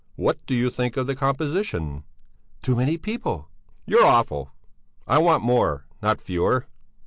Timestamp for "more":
5.43-5.85